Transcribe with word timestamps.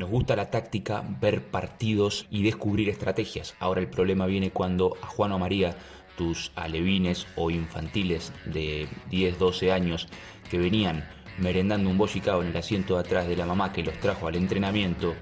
Nos 0.00 0.08
gusta 0.08 0.34
la 0.34 0.50
táctica, 0.50 1.04
ver 1.20 1.42
partidos 1.50 2.26
y 2.30 2.42
descubrir 2.42 2.88
estrategias. 2.88 3.54
Ahora 3.60 3.82
el 3.82 3.90
problema 3.90 4.24
viene 4.24 4.50
cuando 4.50 4.96
a 5.02 5.06
Juan 5.06 5.32
o 5.32 5.38
María, 5.38 5.76
tus 6.16 6.52
alevines 6.54 7.26
o 7.36 7.50
infantiles 7.50 8.32
de 8.46 8.88
10, 9.10 9.38
12 9.38 9.72
años 9.72 10.08
que 10.50 10.56
venían 10.56 11.06
merendando 11.36 11.90
un 11.90 11.98
bollicao 11.98 12.40
en 12.40 12.48
el 12.48 12.56
asiento 12.56 12.94
de 12.94 13.00
atrás 13.00 13.28
de 13.28 13.36
la 13.36 13.44
mamá 13.44 13.74
que 13.74 13.82
los 13.82 13.92
trajo 14.00 14.26
al 14.26 14.36
entrenamiento, 14.36 15.14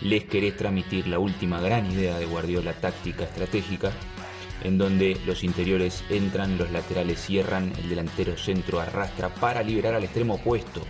les 0.00 0.24
querés 0.24 0.56
transmitir 0.56 1.08
la 1.08 1.18
última 1.18 1.60
gran 1.60 1.92
idea 1.92 2.18
de 2.18 2.24
Guardiola 2.24 2.72
táctica 2.72 3.24
estratégica, 3.24 3.92
en 4.64 4.78
donde 4.78 5.14
los 5.26 5.44
interiores 5.44 6.04
entran, 6.08 6.56
los 6.56 6.70
laterales 6.70 7.20
cierran, 7.20 7.70
el 7.76 7.90
delantero 7.90 8.38
centro 8.38 8.80
arrastra 8.80 9.28
para 9.28 9.62
liberar 9.62 9.92
al 9.92 10.04
extremo 10.04 10.36
opuesto. 10.36 10.80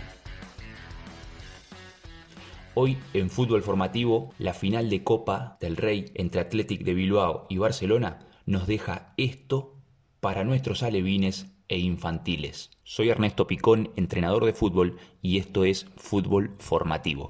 Hoy 2.75 2.97
en 3.13 3.29
fútbol 3.29 3.61
formativo, 3.61 4.33
la 4.39 4.55
final 4.55 4.89
de 4.89 5.03
Copa 5.03 5.57
del 5.61 5.77
Rey 5.77 6.05
entre 6.15 6.41
Athletic 6.41 6.83
de 6.83 6.95
Bilbao 6.95 7.45
y 7.47 7.59
Barcelona 7.59 8.27
nos 8.47 8.65
deja 8.65 9.13
esto 9.17 9.75
para 10.19 10.43
nuestros 10.43 10.81
alevines 10.81 11.53
e 11.67 11.77
infantiles. 11.77 12.71
Soy 12.83 13.09
Ernesto 13.09 13.45
Picón, 13.45 13.91
entrenador 13.95 14.45
de 14.45 14.53
fútbol, 14.53 14.97
y 15.21 15.37
esto 15.37 15.65
es 15.65 15.85
Fútbol 15.97 16.55
Formativo. 16.57 17.27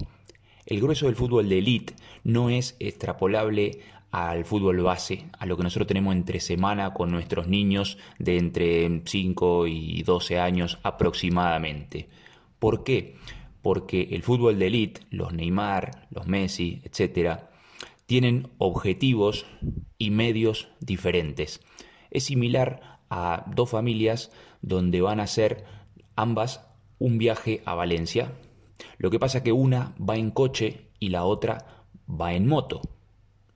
El 0.64 0.80
grueso 0.80 1.06
del 1.06 1.14
fútbol 1.14 1.46
de 1.50 1.58
elite 1.58 1.94
no 2.22 2.48
es 2.48 2.74
extrapolable 2.80 3.80
al 4.12 4.46
fútbol 4.46 4.80
base, 4.80 5.26
a 5.38 5.44
lo 5.44 5.58
que 5.58 5.62
nosotros 5.64 5.88
tenemos 5.88 6.14
entre 6.14 6.40
semana 6.40 6.94
con 6.94 7.10
nuestros 7.10 7.48
niños 7.48 7.98
de 8.18 8.38
entre 8.38 9.02
5 9.04 9.66
y 9.66 10.02
12 10.04 10.38
años 10.40 10.78
aproximadamente. 10.82 12.08
¿Por 12.58 12.82
qué? 12.82 13.16
Porque 13.64 14.08
el 14.10 14.22
fútbol 14.22 14.58
de 14.58 14.66
elite, 14.66 15.00
los 15.08 15.32
Neymar, 15.32 16.06
los 16.10 16.26
Messi, 16.26 16.82
etcétera, 16.84 17.50
tienen 18.04 18.50
objetivos 18.58 19.46
y 19.96 20.10
medios 20.10 20.68
diferentes. 20.80 21.62
Es 22.10 22.24
similar 22.24 23.00
a 23.08 23.46
dos 23.56 23.70
familias 23.70 24.30
donde 24.60 25.00
van 25.00 25.18
a 25.18 25.22
hacer 25.22 25.64
ambas 26.14 26.68
un 26.98 27.16
viaje 27.16 27.62
a 27.64 27.74
Valencia. 27.74 28.32
Lo 28.98 29.10
que 29.10 29.18
pasa 29.18 29.38
es 29.38 29.44
que 29.44 29.52
una 29.52 29.94
va 29.98 30.16
en 30.16 30.30
coche 30.30 30.90
y 30.98 31.08
la 31.08 31.24
otra 31.24 31.86
va 32.06 32.34
en 32.34 32.46
moto. 32.46 32.82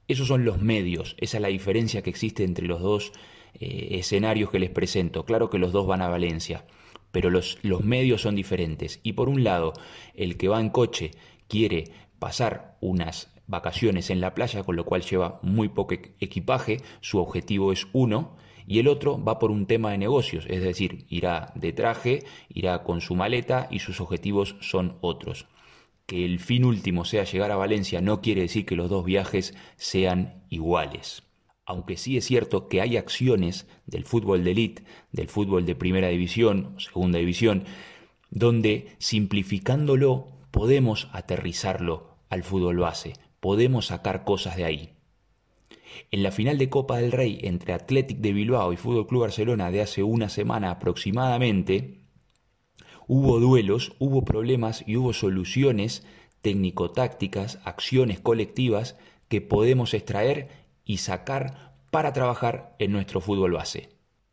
Esos 0.06 0.27
son 0.27 0.47
los 0.47 0.62
medios, 0.62 1.17
esa 1.19 1.37
es 1.37 1.43
la 1.43 1.48
diferencia 1.48 2.00
que 2.00 2.09
existe 2.09 2.45
entre 2.45 2.67
los 2.67 2.81
dos 2.81 3.12
eh, 3.61 3.89
escenarios 3.98 4.50
que 4.50 4.59
les 4.59 4.70
presento. 4.70 5.27
Claro 5.27 5.50
que 5.50 5.59
los 5.59 5.72
dos 5.72 5.87
van 5.87 6.00
a 6.00 6.09
Valencia, 6.09 6.65
pero 7.12 7.31
los, 7.31 7.59
los 7.62 7.83
medios 7.83 8.23
son 8.23 8.34
diferentes. 8.34 9.01
Y 9.03 9.12
por 9.14 9.28
un 9.28 9.45
lado, 9.45 9.73
el 10.14 10.37
que 10.37 10.48
va 10.48 10.61
en 10.61 10.70
coche 10.70 11.12
quiere 11.48 11.84
pasar 12.19 12.77
unas 12.81 13.33
vacaciones 13.47 14.11
en 14.11 14.20
la 14.20 14.34
playa, 14.34 14.62
con 14.62 14.77
lo 14.77 14.84
cual 14.84 15.03
lleva 15.03 15.41
muy 15.42 15.69
poco 15.69 15.95
equipaje, 16.20 16.78
su 17.00 17.19
objetivo 17.19 17.73
es 17.73 17.87
uno, 17.92 18.37
y 18.67 18.78
el 18.78 18.89
otro 18.89 19.23
va 19.23 19.39
por 19.39 19.50
un 19.50 19.67
tema 19.67 19.91
de 19.91 19.98
negocios, 19.98 20.45
es 20.47 20.62
decir, 20.62 21.06
irá 21.09 21.53
de 21.55 21.73
traje, 21.73 22.25
irá 22.50 22.84
con 22.84 23.00
su 23.00 23.15
maleta 23.15 23.67
y 23.70 23.78
sus 23.78 24.00
objetivos 24.00 24.56
son 24.61 24.98
otros. 25.00 25.47
Que 26.05 26.25
el 26.27 26.39
fin 26.39 26.67
último 26.67 27.06
sea 27.06 27.25
llegar 27.25 27.50
a 27.50 27.56
Valencia 27.56 28.03
no 28.03 28.20
quiere 28.20 28.43
decir 28.43 28.67
que 28.67 28.77
los 28.77 28.91
dos 28.91 29.06
viajes 29.06 29.55
sean 29.77 30.45
iguales. 30.50 31.22
Aunque 31.69 31.99
sí 31.99 32.17
es 32.17 32.25
cierto 32.25 32.67
que 32.67 32.81
hay 32.81 32.97
acciones 32.97 33.67
del 33.85 34.07
fútbol 34.07 34.43
de 34.43 34.53
élite, 34.53 34.85
del 35.13 35.29
fútbol 35.29 35.67
de 35.67 35.75
primera 35.75 36.09
división, 36.09 36.75
segunda 36.79 37.19
división, 37.19 37.65
donde 38.31 38.97
simplificándolo 38.97 40.29
podemos 40.51 41.09
aterrizarlo 41.13 42.17
al 42.31 42.43
fútbol 42.43 42.79
base, 42.79 43.13
podemos 43.41 43.89
sacar 43.89 44.25
cosas 44.25 44.57
de 44.57 44.65
ahí. 44.65 44.91
En 46.11 46.23
la 46.23 46.31
final 46.31 46.57
de 46.57 46.71
Copa 46.71 46.97
del 46.97 47.13
Rey 47.13 47.39
entre 47.43 47.75
Athletic 47.75 48.17
de 48.17 48.33
Bilbao 48.33 48.73
y 48.73 48.78
Fútbol 48.78 49.07
Club 49.07 49.21
Barcelona 49.21 49.71
de 49.71 49.83
hace 49.83 50.03
una 50.03 50.31
semana 50.31 50.71
aproximadamente, 50.71 51.99
hubo 53.07 53.41
duelos, 53.41 53.93
hubo 53.99 54.25
problemas 54.25 54.84
y 54.87 54.97
hubo 54.97 55.12
soluciones 55.12 56.03
técnico-tácticas, 56.41 57.59
acciones 57.65 58.21
colectivas 58.21 58.97
que 59.28 59.43
podemos 59.43 59.93
extraer 59.93 60.67
y 60.88 60.97
sacar 60.97 61.76
para 61.93 62.12
trabajar 62.12 62.75
en 62.81 62.91
nuestro 62.91 63.21
fútbol 63.21 63.53
base. 63.53 63.91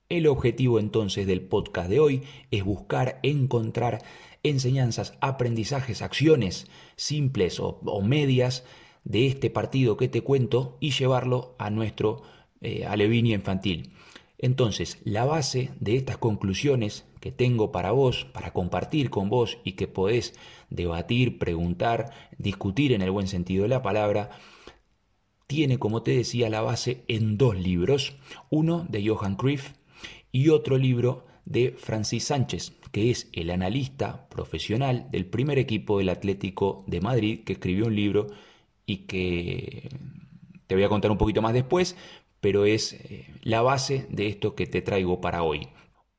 El 0.09 0.25
objetivo 0.25 0.79
entonces 0.79 1.27
del 1.27 1.41
podcast 1.41 1.89
de 1.89 1.99
hoy 1.99 2.23
es 2.49 2.63
buscar 2.63 3.19
encontrar 3.21 4.03
enseñanzas, 4.41 5.17
aprendizajes, 5.19 6.01
acciones 6.01 6.67
simples 6.95 7.59
o, 7.59 8.01
medias 8.01 8.63
de 9.03 9.27
este 9.27 9.49
partido 9.49 9.97
que 9.97 10.07
te 10.07 10.21
cuento 10.21 10.77
y 10.79 10.91
llevarlo 10.91 11.55
a 11.59 11.69
nuestro 11.69 12.23
eh, 12.61 12.87
infantil. 13.25 13.91
Entonces, 14.37 14.99
la 15.03 15.25
base 15.25 15.71
de 15.79 15.95
estas 15.95 16.17
conclusiones 16.17 17.05
que 17.19 17.31
tengo 17.31 17.71
para 17.71 17.91
vos, 17.91 18.25
para 18.31 18.51
compartir 18.51 19.09
con 19.09 19.29
vos 19.29 19.57
y 19.63 19.73
que 19.73 19.87
podés 19.87 20.35
debatir, 20.69 21.37
preguntar, 21.39 22.11
discutir 22.37 22.93
en 22.93 23.01
el 23.01 23.11
buen 23.11 23.27
sentido 23.27 23.63
de 23.63 23.69
la 23.69 23.81
palabra, 23.81 24.29
tiene, 25.47 25.79
como 25.79 26.03
te 26.03 26.11
decía, 26.11 26.49
la 26.49 26.61
base 26.61 27.03
en 27.07 27.37
dos 27.37 27.55
libros, 27.57 28.15
uno 28.49 28.85
de 28.89 29.07
Johan 29.07 29.35
Cruyff 29.35 29.73
y 30.31 30.49
otro 30.49 30.77
libro 30.77 31.25
de 31.45 31.75
Francis 31.77 32.25
Sánchez, 32.25 32.73
que 32.91 33.11
es 33.11 33.29
el 33.33 33.51
analista 33.51 34.27
profesional 34.29 35.07
del 35.11 35.25
primer 35.25 35.59
equipo 35.59 35.99
del 35.99 36.09
Atlético 36.09 36.83
de 36.87 37.01
Madrid, 37.01 37.43
que 37.43 37.53
escribió 37.53 37.85
un 37.85 37.95
libro 37.95 38.27
y 38.85 39.05
que 39.05 39.89
te 40.67 40.75
voy 40.75 40.83
a 40.83 40.89
contar 40.89 41.11
un 41.11 41.17
poquito 41.17 41.41
más 41.41 41.53
después, 41.53 41.95
pero 42.41 42.65
es 42.65 42.93
eh, 42.93 43.27
la 43.43 43.61
base 43.61 44.07
de 44.09 44.27
esto 44.27 44.55
que 44.55 44.67
te 44.67 44.81
traigo 44.81 45.21
para 45.21 45.43
hoy. 45.43 45.67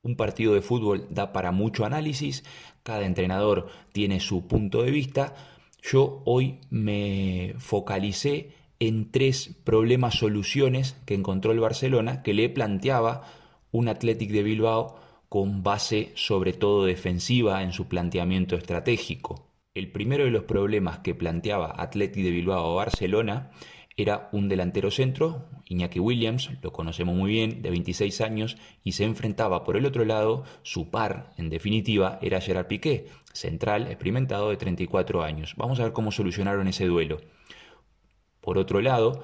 Un 0.01 0.15
partido 0.15 0.53
de 0.53 0.61
fútbol 0.61 1.07
da 1.09 1.33
para 1.33 1.51
mucho 1.51 1.85
análisis, 1.85 2.43
cada 2.83 3.05
entrenador 3.05 3.67
tiene 3.91 4.19
su 4.21 4.47
punto 4.47 4.81
de 4.81 4.91
vista. 4.91 5.35
Yo 5.81 6.21
hoy 6.25 6.59
me 6.69 7.53
focalicé 7.57 8.51
en 8.79 9.11
tres 9.11 9.55
problemas, 9.63 10.15
soluciones 10.15 10.97
que 11.05 11.13
encontró 11.13 11.51
el 11.51 11.59
Barcelona, 11.59 12.23
que 12.23 12.33
le 12.33 12.49
planteaba 12.49 13.23
un 13.71 13.87
Athletic 13.87 14.31
de 14.31 14.43
Bilbao 14.43 14.99
con 15.29 15.63
base 15.63 16.11
sobre 16.15 16.53
todo 16.53 16.85
defensiva 16.85 17.63
en 17.63 17.73
su 17.73 17.87
planteamiento 17.87 18.55
estratégico. 18.55 19.47
El 19.73 19.91
primero 19.91 20.23
de 20.23 20.31
los 20.31 20.43
problemas 20.43 20.99
que 20.99 21.13
planteaba 21.13 21.73
Atleti 21.77 22.23
de 22.23 22.31
Bilbao 22.31 22.75
Barcelona 22.75 23.51
era 23.95 24.29
un 24.31 24.47
delantero 24.47 24.91
centro, 24.91 25.45
Iñaki 25.65 25.99
Williams, 25.99 26.51
lo 26.61 26.71
conocemos 26.71 27.15
muy 27.15 27.31
bien, 27.31 27.61
de 27.61 27.71
26 27.71 28.21
años, 28.21 28.57
y 28.83 28.93
se 28.93 29.03
enfrentaba 29.03 29.63
por 29.63 29.75
el 29.75 29.85
otro 29.85 30.05
lado, 30.05 30.43
su 30.61 30.89
par, 30.89 31.33
en 31.37 31.49
definitiva, 31.49 32.19
era 32.21 32.39
Gerard 32.39 32.67
Piqué, 32.67 33.07
central, 33.33 33.87
experimentado 33.87 34.49
de 34.49 34.57
34 34.57 35.23
años. 35.23 35.55
Vamos 35.57 35.79
a 35.79 35.83
ver 35.83 35.93
cómo 35.93 36.11
solucionaron 36.11 36.67
ese 36.67 36.85
duelo. 36.85 37.21
Por 38.47 38.57
otro 38.59 38.79
lado, 38.79 39.23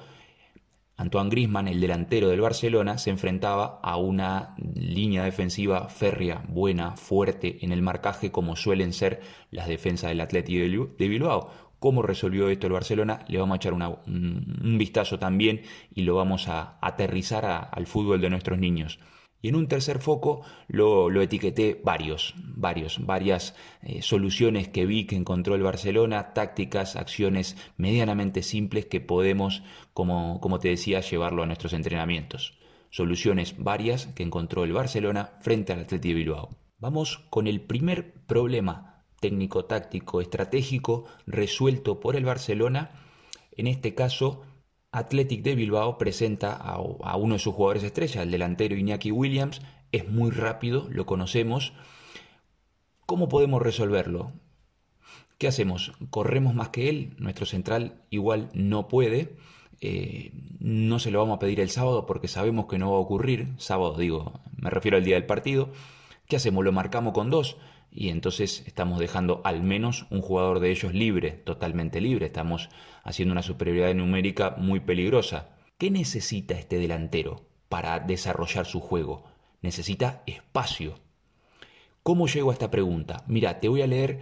Antoine 0.98 1.30
Grisman, 1.30 1.66
el 1.66 1.80
delantero 1.80 2.28
del 2.28 2.42
Barcelona, 2.42 2.98
se 2.98 3.08
enfrentaba 3.08 3.80
a 3.82 3.96
una 3.96 4.54
línea 4.58 5.24
defensiva 5.24 5.88
férrea, 5.88 6.44
buena, 6.46 6.94
fuerte 6.98 7.64
en 7.64 7.72
el 7.72 7.80
marcaje, 7.80 8.30
como 8.30 8.54
suelen 8.54 8.92
ser 8.92 9.22
las 9.50 9.66
defensas 9.66 10.10
del 10.10 10.20
Atlético 10.20 10.90
de 10.98 11.08
Bilbao. 11.08 11.50
¿Cómo 11.78 12.02
resolvió 12.02 12.50
esto 12.50 12.66
el 12.66 12.74
Barcelona? 12.74 13.24
Le 13.26 13.38
vamos 13.38 13.54
a 13.54 13.56
echar 13.56 13.72
un, 13.72 14.76
vistazo 14.76 15.18
también 15.18 15.62
y 15.94 16.02
lo 16.02 16.16
vamos 16.16 16.48
a 16.48 16.76
aterrizar 16.82 17.70
al 17.72 17.86
fútbol 17.86 18.20
de 18.20 18.28
nuestros 18.28 18.58
niños. 18.58 18.98
Y 19.44 19.48
en 19.48 19.56
un 19.56 19.68
tercer 19.68 19.98
foco 19.98 20.40
lo, 20.68 21.20
etiqueté 21.20 21.78
varios, 21.84 22.32
varios, 22.38 23.04
varias 23.04 23.54
eh, 23.82 24.00
soluciones 24.00 24.68
que 24.68 24.86
vi 24.86 25.04
que 25.04 25.16
encontró 25.16 25.54
el 25.54 25.62
Barcelona, 25.62 26.32
tácticas, 26.32 26.96
acciones 26.96 27.54
medianamente 27.76 28.42
simples 28.42 28.86
que 28.86 29.02
podemos, 29.02 29.62
como, 29.92 30.40
como 30.40 30.60
te 30.60 30.70
decía, 30.70 31.02
llevarlo 31.02 31.42
a 31.42 31.46
nuestros 31.46 31.74
entrenamientos. 31.74 32.58
Soluciones 32.88 33.56
varias 33.58 34.06
que 34.06 34.22
encontró 34.22 34.64
el 34.64 34.72
Barcelona 34.72 35.32
frente 35.42 35.74
al 35.74 35.80
Atlético 35.80 36.08
de 36.08 36.14
Bilbao. 36.14 36.48
Vamos 36.78 37.18
con 37.28 37.46
el 37.46 37.60
primer 37.60 38.14
problema 38.24 39.04
técnico-táctico 39.20 40.22
estratégico 40.22 41.04
resuelto 41.26 42.00
por 42.00 42.16
el 42.16 42.24
Barcelona, 42.24 42.92
en 43.58 43.66
este 43.66 43.94
caso 43.94 44.40
Athletic 44.94 45.42
de 45.42 45.56
Bilbao 45.56 45.98
presenta 45.98 46.54
a, 46.54 47.16
uno 47.16 47.34
de 47.34 47.40
sus 47.40 47.52
jugadores 47.52 47.82
estrella, 47.82 48.22
el 48.22 48.30
delantero 48.30 48.76
Iñaki 48.76 49.10
Williams, 49.10 49.60
es 49.90 50.08
muy 50.08 50.30
rápido, 50.30 50.86
lo 50.88 51.04
conocemos. 51.04 51.72
¿Cómo 53.04 53.28
podemos 53.28 53.60
resolverlo? 53.60 54.32
¿Qué 55.36 55.48
hacemos? 55.48 55.92
¿Corremos 56.10 56.54
más 56.54 56.68
que 56.68 56.88
él? 56.88 57.16
Nuestro 57.18 57.44
central 57.44 58.02
igual 58.10 58.50
no 58.54 58.86
puede. 58.86 59.36
Eh, 59.80 60.30
no 60.60 61.00
se 61.00 61.10
lo 61.10 61.18
vamos 61.18 61.36
a 61.36 61.40
pedir 61.40 61.58
el 61.58 61.70
sábado 61.70 62.06
porque 62.06 62.28
sabemos 62.28 62.66
que 62.66 62.78
no 62.78 62.92
va 62.92 62.96
a 62.96 63.00
ocurrir. 63.00 63.52
Sábado 63.58 63.96
digo, 63.98 64.40
me 64.56 64.70
refiero 64.70 64.96
al 64.96 65.04
día 65.04 65.16
del 65.16 65.26
partido. 65.26 65.70
¿Qué 66.28 66.36
hacemos? 66.36 66.64
¿Lo 66.64 66.70
marcamos 66.70 67.14
con 67.14 67.30
dos? 67.30 67.56
Y 67.94 68.08
entonces 68.08 68.64
estamos 68.66 68.98
dejando 68.98 69.40
al 69.44 69.62
menos 69.62 70.06
un 70.10 70.20
jugador 70.20 70.58
de 70.58 70.72
ellos 70.72 70.92
libre, 70.92 71.30
totalmente 71.30 72.00
libre. 72.00 72.26
Estamos 72.26 72.68
haciendo 73.04 73.32
una 73.32 73.44
superioridad 73.44 73.94
numérica 73.94 74.56
muy 74.58 74.80
peligrosa. 74.80 75.56
¿Qué 75.78 75.92
necesita 75.92 76.54
este 76.54 76.78
delantero 76.78 77.46
para 77.68 78.00
desarrollar 78.00 78.66
su 78.66 78.80
juego? 78.80 79.24
Necesita 79.62 80.24
espacio. 80.26 80.98
¿Cómo 82.02 82.26
llego 82.26 82.50
a 82.50 82.54
esta 82.54 82.70
pregunta? 82.70 83.22
Mira, 83.28 83.60
te 83.60 83.68
voy 83.68 83.82
a 83.82 83.86
leer 83.86 84.18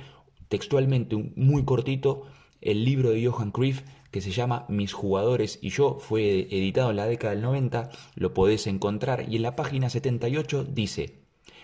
textualmente, 0.48 1.16
muy 1.34 1.64
cortito, 1.64 2.26
el 2.60 2.84
libro 2.84 3.10
de 3.10 3.26
Johan 3.26 3.52
Cruyff 3.52 3.82
que 4.10 4.20
se 4.20 4.30
llama 4.30 4.66
Mis 4.68 4.92
jugadores 4.92 5.58
y 5.62 5.70
yo, 5.70 5.98
fue 5.98 6.42
editado 6.42 6.90
en 6.90 6.96
la 6.96 7.06
década 7.06 7.32
del 7.32 7.42
90, 7.42 7.90
lo 8.14 8.34
podés 8.34 8.66
encontrar 8.66 9.24
y 9.28 9.36
en 9.36 9.42
la 9.42 9.56
página 9.56 9.88
78 9.88 10.64
dice, 10.64 11.21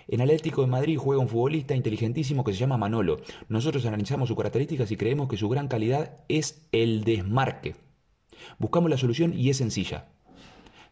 en 0.08 0.22
Atlético 0.22 0.62
de 0.62 0.68
Madrid 0.68 0.96
juega 0.96 1.20
un 1.20 1.28
futbolista 1.28 1.74
inteligentísimo 1.74 2.42
que 2.42 2.52
se 2.52 2.58
llama 2.58 2.78
Manolo. 2.78 3.20
Nosotros 3.48 3.84
analizamos 3.84 4.28
sus 4.28 4.36
características 4.36 4.90
y 4.90 4.96
creemos 4.96 5.28
que 5.28 5.36
su 5.36 5.48
gran 5.50 5.68
calidad 5.68 6.24
es 6.28 6.66
el 6.72 7.04
desmarque. 7.04 7.76
Buscamos 8.58 8.90
la 8.90 8.96
solución 8.96 9.34
y 9.34 9.50
es 9.50 9.58
sencilla. 9.58 10.08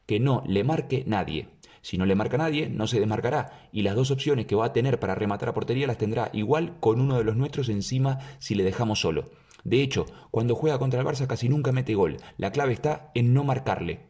Que 0.04 0.20
no 0.20 0.44
le 0.46 0.64
marque 0.64 1.02
nadie. 1.06 1.48
Si 1.80 1.96
no 1.96 2.04
le 2.04 2.14
marca 2.14 2.36
nadie, 2.36 2.68
no 2.68 2.86
se 2.86 3.00
desmarcará 3.00 3.68
y 3.72 3.82
las 3.82 3.94
dos 3.94 4.10
opciones 4.10 4.46
que 4.46 4.56
va 4.56 4.66
a 4.66 4.72
tener 4.72 5.00
para 5.00 5.14
rematar 5.14 5.48
a 5.48 5.54
portería 5.54 5.86
las 5.86 5.98
tendrá 5.98 6.30
igual 6.32 6.78
con 6.80 7.00
uno 7.00 7.16
de 7.16 7.24
los 7.24 7.36
nuestros 7.36 7.68
encima 7.68 8.18
si 8.38 8.54
le 8.54 8.64
dejamos 8.64 9.00
solo. 9.00 9.30
De 9.64 9.82
hecho, 9.82 10.04
cuando 10.30 10.54
juega 10.54 10.78
contra 10.78 11.00
el 11.00 11.06
Barça 11.06 11.26
casi 11.26 11.48
nunca 11.48 11.72
mete 11.72 11.94
gol. 11.94 12.18
La 12.36 12.52
clave 12.52 12.72
está 12.72 13.10
en 13.14 13.32
no 13.32 13.44
marcarle. 13.44 14.00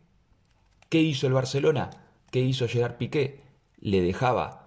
¿Qué 0.89 1.01
hizo 1.01 1.27
el 1.27 1.33
Barcelona? 1.33 1.91
¿Qué 2.31 2.41
hizo 2.41 2.67
Gerard 2.67 2.97
Piqué? 2.97 3.43
Le 3.79 4.01
dejaba 4.01 4.66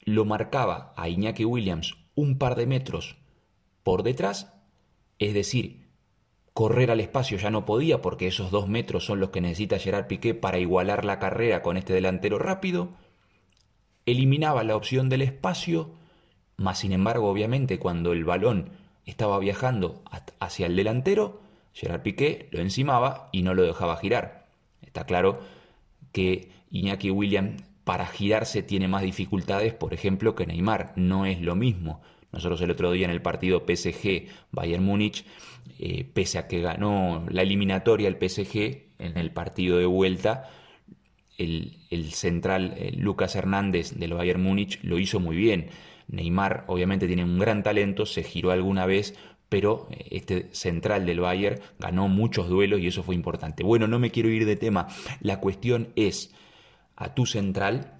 lo 0.00 0.24
marcaba 0.24 0.92
a 0.96 1.08
Iñaki 1.08 1.44
Williams 1.44 1.96
un 2.14 2.38
par 2.38 2.56
de 2.56 2.66
metros 2.66 3.16
por 3.82 4.02
detrás, 4.02 4.52
es 5.18 5.34
decir, 5.34 5.88
correr 6.52 6.90
al 6.90 7.00
espacio 7.00 7.38
ya 7.38 7.50
no 7.50 7.64
podía 7.64 8.02
porque 8.02 8.26
esos 8.26 8.50
dos 8.50 8.68
metros 8.68 9.04
son 9.04 9.20
los 9.20 9.30
que 9.30 9.40
necesita 9.40 9.78
Gerard 9.78 10.06
Piqué 10.06 10.34
para 10.34 10.58
igualar 10.58 11.04
la 11.04 11.18
carrera 11.18 11.62
con 11.62 11.76
este 11.76 11.92
delantero 11.92 12.38
rápido, 12.38 12.90
eliminaba 14.06 14.64
la 14.64 14.76
opción 14.76 15.08
del 15.08 15.22
espacio, 15.22 15.92
más 16.56 16.78
sin 16.78 16.92
embargo 16.92 17.30
obviamente 17.30 17.78
cuando 17.78 18.12
el 18.12 18.24
balón 18.24 18.70
estaba 19.06 19.38
viajando 19.38 20.02
hacia 20.38 20.66
el 20.66 20.76
delantero, 20.76 21.40
Gerard 21.72 22.02
Piqué 22.02 22.48
lo 22.50 22.60
encimaba 22.60 23.28
y 23.32 23.42
no 23.42 23.54
lo 23.54 23.62
dejaba 23.62 23.96
girar. 23.96 24.46
Está 24.82 25.04
claro 25.04 25.40
que 26.12 26.50
Iñaki 26.70 27.10
Williams 27.10 27.62
para 27.84 28.06
girarse 28.06 28.62
tiene 28.62 28.88
más 28.88 29.02
dificultades, 29.02 29.74
por 29.74 29.94
ejemplo, 29.94 30.34
que 30.34 30.46
Neymar. 30.46 30.92
No 30.96 31.26
es 31.26 31.40
lo 31.40 31.56
mismo. 31.56 32.00
Nosotros 32.32 32.60
el 32.60 32.70
otro 32.70 32.92
día 32.92 33.06
en 33.06 33.10
el 33.10 33.22
partido 33.22 33.66
PSG-Bayern 33.66 34.82
Múnich, 34.82 35.24
eh, 35.78 36.04
pese 36.12 36.38
a 36.38 36.46
que 36.46 36.60
ganó 36.60 37.26
la 37.28 37.42
eliminatoria 37.42 38.08
el 38.08 38.16
PSG, 38.16 38.90
en 38.98 39.16
el 39.16 39.32
partido 39.32 39.78
de 39.78 39.86
vuelta, 39.86 40.50
el, 41.38 41.78
central 42.12 42.74
eh, 42.76 42.92
Lucas 42.96 43.34
Hernández 43.34 43.94
del 43.94 44.14
Bayern 44.14 44.42
Múnich 44.42 44.78
lo 44.82 44.98
hizo 44.98 45.20
muy 45.20 45.36
bien. 45.36 45.70
Neymar 46.08 46.64
obviamente 46.66 47.06
tiene 47.06 47.24
un 47.24 47.38
gran 47.38 47.62
talento, 47.62 48.04
se 48.04 48.22
giró 48.22 48.50
alguna 48.50 48.84
vez, 48.84 49.14
pero 49.48 49.88
eh, 49.90 50.06
este 50.10 50.48
central 50.52 51.06
del 51.06 51.20
Bayern 51.20 51.60
ganó 51.78 52.08
muchos 52.08 52.48
duelos 52.48 52.80
y 52.80 52.88
eso 52.88 53.02
fue 53.02 53.14
importante. 53.14 53.62
Bueno, 53.62 53.88
no 53.88 53.98
me 53.98 54.10
quiero 54.10 54.28
ir 54.28 54.44
de 54.44 54.56
tema. 54.56 54.88
La 55.20 55.40
cuestión 55.40 55.88
es 55.96 56.34
a 57.00 57.14
tu 57.14 57.24
central 57.26 57.94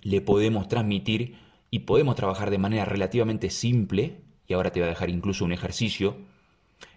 le 0.00 0.20
podemos 0.20 0.68
transmitir 0.68 1.34
y 1.70 1.80
podemos 1.80 2.14
trabajar 2.14 2.50
de 2.50 2.58
manera 2.58 2.84
relativamente 2.84 3.50
simple, 3.50 4.22
y 4.46 4.54
ahora 4.54 4.70
te 4.70 4.80
voy 4.80 4.86
a 4.86 4.90
dejar 4.90 5.10
incluso 5.10 5.44
un 5.44 5.52
ejercicio, 5.52 6.16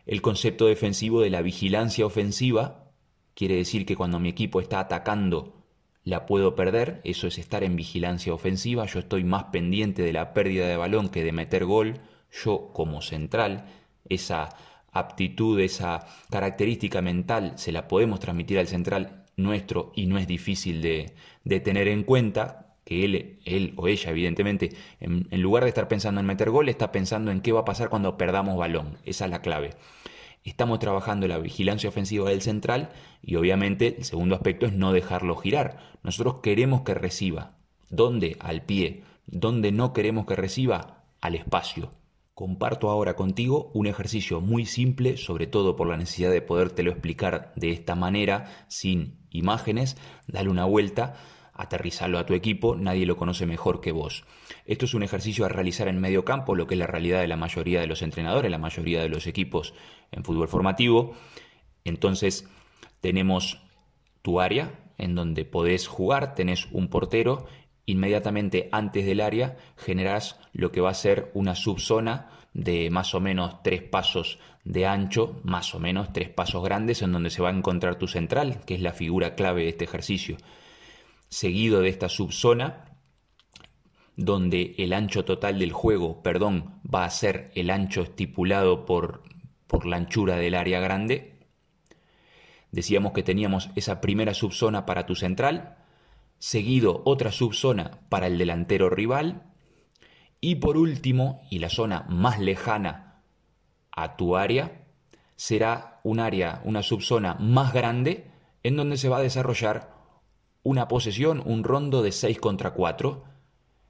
el 0.05 0.21
concepto 0.21 0.67
defensivo 0.67 1.19
de 1.19 1.31
la 1.31 1.41
vigilancia 1.41 2.05
ofensiva, 2.05 2.91
quiere 3.33 3.55
decir 3.55 3.87
que 3.87 3.95
cuando 3.95 4.19
mi 4.19 4.29
equipo 4.29 4.61
está 4.61 4.79
atacando 4.79 5.55
la 6.03 6.27
puedo 6.27 6.55
perder, 6.55 7.01
eso 7.03 7.27
es 7.27 7.39
estar 7.39 7.63
en 7.63 7.75
vigilancia 7.75 8.33
ofensiva, 8.33 8.85
yo 8.85 8.99
estoy 8.99 9.23
más 9.23 9.45
pendiente 9.45 10.03
de 10.03 10.13
la 10.13 10.33
pérdida 10.33 10.67
de 10.67 10.77
balón 10.77 11.09
que 11.09 11.23
de 11.23 11.31
meter 11.31 11.65
gol, 11.65 12.01
yo 12.31 12.71
como 12.71 13.01
central, 13.01 13.65
esa 14.09 14.49
aptitud, 14.91 15.59
esa 15.59 16.05
característica 16.29 17.01
mental 17.01 17.53
se 17.55 17.71
la 17.71 17.87
podemos 17.87 18.19
transmitir 18.19 18.59
al 18.59 18.67
central 18.67 19.20
nuestro 19.43 19.91
y 19.95 20.05
no 20.05 20.17
es 20.17 20.27
difícil 20.27 20.81
de, 20.81 21.13
tener 21.59 21.87
en 21.87 22.03
cuenta 22.03 22.75
que 22.83 23.05
él, 23.05 23.39
él 23.45 23.73
o 23.77 23.87
ella, 23.87 24.11
evidentemente, 24.11 24.69
en, 24.99 25.27
en, 25.31 25.41
lugar 25.41 25.63
de 25.63 25.69
estar 25.69 25.87
pensando 25.87 26.19
en 26.21 26.27
meter 26.27 26.49
gol, 26.49 26.69
está 26.69 26.91
pensando 26.91 27.31
en 27.31 27.41
qué 27.41 27.51
va 27.51 27.61
a 27.61 27.65
pasar 27.65 27.89
cuando 27.89 28.17
perdamos 28.17 28.57
balón. 28.57 28.97
Esa 29.05 29.25
es 29.25 29.31
la 29.31 29.41
clave. 29.41 29.71
Estamos 30.43 30.79
trabajando 30.79 31.27
la 31.27 31.37
vigilancia 31.37 31.89
ofensiva 31.89 32.29
del 32.29 32.41
central 32.41 32.89
y 33.21 33.35
obviamente 33.35 33.97
el 33.97 34.03
segundo 34.03 34.33
aspecto 34.35 34.65
es 34.65 34.73
no 34.73 34.91
dejarlo 34.91 35.35
girar. 35.35 35.77
Nosotros 36.03 36.39
queremos 36.41 36.81
que 36.81 36.95
reciba. 36.95 37.57
¿Dónde? 37.89 38.37
Al 38.39 38.63
pie. 38.63 39.03
¿Dónde 39.27 39.71
no 39.71 39.93
queremos 39.93 40.25
que 40.25 40.35
reciba? 40.35 41.03
Al 41.21 41.35
espacio. 41.35 41.91
Comparto 42.33 42.89
ahora 42.89 43.15
contigo 43.15 43.69
un 43.75 43.85
ejercicio 43.85 44.41
muy 44.41 44.65
simple, 44.65 45.17
sobre 45.17 45.45
todo 45.45 45.75
por 45.75 45.87
la 45.87 45.97
necesidad 45.97 46.31
de 46.31 46.41
podértelo 46.41 46.89
explicar 46.89 47.53
de 47.55 47.71
esta 47.71 47.93
manera, 47.93 48.65
sin 48.67 49.20
imágenes, 49.31 49.97
dale 50.27 50.49
una 50.49 50.65
vuelta, 50.65 51.15
aterrizarlo 51.53 52.19
a 52.19 52.25
tu 52.25 52.33
equipo, 52.33 52.75
nadie 52.75 53.05
lo 53.05 53.17
conoce 53.17 53.45
mejor 53.45 53.81
que 53.81 53.91
vos. 53.91 54.23
Esto 54.65 54.85
es 54.85 54.93
un 54.93 55.03
ejercicio 55.03 55.45
a 55.45 55.49
realizar 55.49 55.87
en 55.87 55.99
medio 55.99 56.25
campo, 56.25 56.55
lo 56.55 56.67
que 56.67 56.75
es 56.75 56.79
la 56.79 56.87
realidad 56.87 57.21
de 57.21 57.27
la 57.27 57.37
mayoría 57.37 57.81
de 57.81 57.87
los 57.87 58.01
entrenadores, 58.01 58.51
la 58.51 58.57
mayoría 58.57 59.01
de 59.01 59.09
los 59.09 59.27
equipos 59.27 59.73
en 60.11 60.23
fútbol 60.23 60.47
formativo. 60.47 61.13
Entonces, 61.83 62.47
tenemos 62.99 63.61
tu 64.21 64.39
área 64.39 64.79
en 64.97 65.15
donde 65.15 65.45
podés 65.45 65.87
jugar, 65.87 66.35
tenés 66.35 66.67
un 66.71 66.87
portero 66.87 67.47
inmediatamente 67.85 68.69
antes 68.71 69.05
del 69.05 69.21
área 69.21 69.57
generas 69.77 70.39
lo 70.53 70.71
que 70.71 70.81
va 70.81 70.89
a 70.91 70.95
ser 70.95 71.31
una 71.33 71.55
subzona 71.55 72.29
de 72.53 72.89
más 72.89 73.15
o 73.15 73.19
menos 73.19 73.63
tres 73.63 73.81
pasos 73.81 74.39
de 74.63 74.85
ancho, 74.85 75.39
más 75.43 75.73
o 75.73 75.79
menos 75.79 76.13
tres 76.13 76.29
pasos 76.29 76.63
grandes, 76.63 77.01
en 77.01 77.11
donde 77.11 77.29
se 77.29 77.41
va 77.41 77.49
a 77.49 77.53
encontrar 77.53 77.97
tu 77.97 78.07
central, 78.07 78.63
que 78.65 78.75
es 78.75 78.81
la 78.81 78.93
figura 78.93 79.35
clave 79.35 79.63
de 79.63 79.69
este 79.69 79.85
ejercicio. 79.85 80.37
Seguido 81.29 81.81
de 81.81 81.89
esta 81.89 82.09
subzona, 82.09 82.85
donde 84.15 84.75
el 84.77 84.93
ancho 84.93 85.25
total 85.25 85.59
del 85.59 85.71
juego, 85.71 86.21
perdón, 86.21 86.79
va 86.83 87.05
a 87.05 87.09
ser 87.09 87.51
el 87.55 87.69
ancho 87.69 88.01
estipulado 88.01 88.85
por, 88.85 89.23
por 89.67 89.85
la 89.85 89.97
anchura 89.97 90.35
del 90.35 90.55
área 90.55 90.79
grande. 90.79 91.39
Decíamos 92.71 93.13
que 93.13 93.23
teníamos 93.23 93.69
esa 93.75 94.01
primera 94.01 94.33
subzona 94.33 94.85
para 94.85 95.05
tu 95.05 95.15
central, 95.15 95.77
seguido 96.41 97.03
otra 97.05 97.31
subzona 97.31 97.99
para 98.09 98.25
el 98.25 98.39
delantero 98.39 98.89
rival 98.89 99.43
y 100.41 100.55
por 100.55 100.75
último, 100.75 101.39
y 101.51 101.59
la 101.59 101.69
zona 101.69 102.07
más 102.09 102.39
lejana 102.39 103.21
a 103.91 104.17
tu 104.17 104.35
área, 104.35 104.87
será 105.35 106.01
un 106.03 106.19
área, 106.19 106.63
una 106.65 106.81
subzona 106.81 107.35
más 107.35 107.73
grande 107.73 108.31
en 108.63 108.75
donde 108.75 108.97
se 108.97 109.07
va 109.07 109.17
a 109.17 109.21
desarrollar 109.21 109.93
una 110.63 110.87
posesión, 110.87 111.43
un 111.45 111.63
rondo 111.63 112.01
de 112.01 112.11
6 112.11 112.39
contra 112.39 112.71
4. 112.71 113.23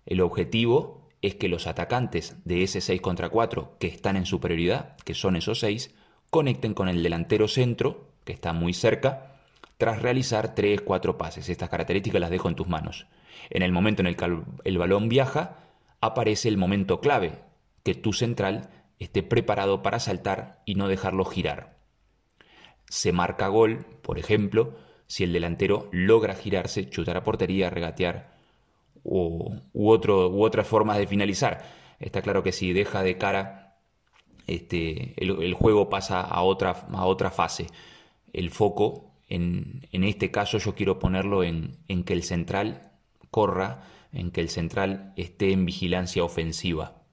El 0.06 0.20
objetivo 0.20 1.08
es 1.22 1.36
que 1.36 1.48
los 1.48 1.68
atacantes 1.68 2.36
de 2.44 2.64
ese 2.64 2.82
6 2.82 3.00
contra 3.00 3.30
4 3.30 3.78
que 3.80 3.88
están 3.88 4.18
en 4.18 4.26
superioridad, 4.26 4.98
que 5.06 5.14
son 5.14 5.38
esos 5.38 5.60
6, 5.60 5.96
conecten 6.30 6.74
con 6.74 6.90
el 6.90 7.02
delantero 7.02 7.48
centro, 7.48 8.10
que 8.26 8.34
está 8.34 8.52
muy 8.52 8.74
cerca, 8.74 9.31
tras 9.82 10.00
realizar 10.00 10.54
3-4 10.54 11.18
pases. 11.18 11.50
Estas 11.50 11.68
características 11.68 12.22
las 12.22 12.30
dejo 12.30 12.48
en 12.48 12.54
tus 12.54 12.68
manos. 12.68 13.08
En 13.50 13.64
el 13.64 13.72
momento 13.72 14.04
en 14.04 14.06
el 14.06 14.16
que 14.16 14.32
el 14.64 14.78
balón 14.78 15.10
viaja, 15.10 15.58
aparece 16.02 16.50
el 16.50 16.58
momento 16.58 17.02
clave, 17.02 17.40
que 17.82 17.96
tu 17.96 18.14
central 18.14 18.70
esté 19.00 19.24
preparado 19.24 19.82
para 19.82 20.00
saltar 20.00 20.62
y 20.68 20.76
no 20.76 20.88
dejarlo 20.88 21.26
girar. 21.26 21.80
Se 22.90 23.12
marca 23.12 23.48
gol, 23.48 23.88
por 24.04 24.20
ejemplo, 24.20 24.76
si 25.08 25.24
el 25.24 25.34
delantero 25.34 25.90
logra 25.92 26.36
girarse, 26.36 26.88
chutar 26.88 27.18
a 27.18 27.24
portería, 27.24 27.72
regatear 27.72 28.36
u, 29.02 29.62
otro, 29.74 30.30
u 30.30 30.44
otras 30.44 30.68
formas 30.68 31.00
de 31.00 31.08
finalizar. 31.08 31.64
Está 32.00 32.22
claro 32.22 32.44
que 32.44 32.52
si 32.52 32.72
deja 32.72 33.02
de 33.02 33.18
cara, 33.18 33.80
este, 34.46 35.16
el, 35.18 35.56
juego 35.56 35.90
pasa 35.90 36.22
a 36.22 36.44
otra, 36.44 36.86
a 36.94 37.06
otra 37.08 37.32
fase. 37.32 37.66
El 38.32 38.52
foco 38.52 39.11
en, 39.32 40.04
este 40.04 40.30
caso 40.30 40.58
yo 40.58 40.76
quiero 40.76 41.00
ponerlo 41.00 41.44
en, 41.44 41.78
en 41.88 42.04
que 42.04 42.14
el 42.14 42.24
central 42.24 42.92
corra, 43.30 43.84
en 44.12 44.32
que 44.32 44.42
el 44.42 44.50
central 44.50 45.14
esté 45.16 45.52
en 45.52 45.66
vigilancia 45.66 46.24
ofensiva. 46.24 47.04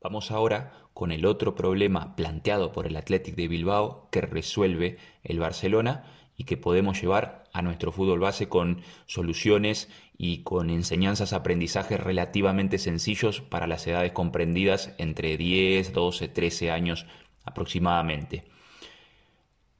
Vamos 0.00 0.30
ahora 0.30 0.72
con 0.94 1.12
el 1.12 1.26
otro 1.26 1.54
problema 1.54 2.16
planteado 2.16 2.72
por 2.72 2.86
el 2.86 2.96
Athletic 2.96 3.34
de 3.34 3.48
Bilbao 3.48 4.08
que 4.10 4.20
resuelve 4.22 4.98
el 5.22 5.38
Barcelona 5.38 6.04
y 6.36 6.44
que 6.44 6.56
podemos 6.56 7.00
llevar 7.00 7.44
a 7.52 7.62
nuestro 7.62 7.92
fútbol 7.92 8.20
base 8.20 8.48
con 8.48 8.82
soluciones 9.06 9.90
y 10.16 10.42
con 10.42 10.70
enseñanzas, 10.70 11.32
aprendizajes 11.32 12.00
relativamente 12.00 12.78
sencillos 12.78 13.40
para 13.42 13.66
las 13.66 13.86
edades 13.86 14.12
comprendidas 14.12 14.94
entre 14.98 15.36
10, 15.36 15.92
12, 15.92 16.28
13 16.28 16.70
años 16.70 17.06
aproximadamente. 17.44 18.44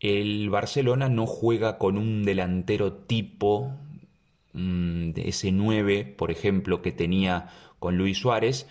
El 0.03 0.51
Barcelona 0.51 1.09
no 1.09 1.27
juega 1.27 1.79
con 1.79 1.97
un 1.97 2.25
delantero 2.25 2.93
tipo 2.93 3.73
mm, 4.53 5.13
de 5.13 5.29
ese 5.29 5.53
9, 5.53 6.17
por 6.19 6.33
ejemplo, 6.33 6.83
que 6.83 6.91
tenía 6.91 7.51
con 7.79 7.97
Luis 7.97 8.19
Suárez, 8.19 8.67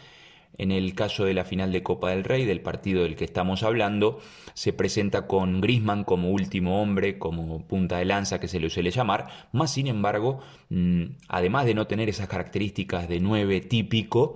en 0.57 0.73
el 0.73 0.93
caso 0.93 1.23
de 1.23 1.33
la 1.33 1.45
final 1.45 1.71
de 1.71 1.83
Copa 1.83 2.09
del 2.09 2.25
Rey, 2.25 2.43
del 2.43 2.59
partido 2.59 3.03
del 3.03 3.15
que 3.15 3.23
estamos 3.23 3.63
hablando, 3.63 4.19
se 4.55 4.73
presenta 4.73 5.25
con 5.25 5.61
Grisman 5.61 6.03
como 6.03 6.31
último 6.31 6.81
hombre, 6.81 7.17
como 7.17 7.65
punta 7.65 7.99
de 7.99 8.05
lanza 8.05 8.41
que 8.41 8.49
se 8.49 8.59
le 8.59 8.69
suele 8.69 8.91
llamar, 8.91 9.47
más 9.53 9.71
sin 9.71 9.87
embargo, 9.87 10.41
mm, 10.67 11.03
además 11.29 11.65
de 11.65 11.75
no 11.75 11.87
tener 11.87 12.09
esas 12.09 12.27
características 12.27 13.07
de 13.07 13.21
9 13.21 13.61
típico, 13.61 14.35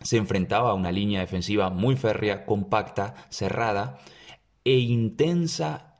se 0.00 0.16
enfrentaba 0.16 0.70
a 0.70 0.74
una 0.74 0.90
línea 0.90 1.20
defensiva 1.20 1.68
muy 1.68 1.96
férrea, 1.96 2.46
compacta, 2.46 3.14
cerrada 3.28 3.98
e 4.64 4.78
intensa 4.78 5.93